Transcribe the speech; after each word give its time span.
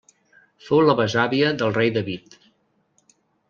Fou 0.69 0.81
la 0.87 0.95
besàvia 1.01 1.53
del 1.61 1.77
Rei 1.77 1.95
David. 2.01 2.41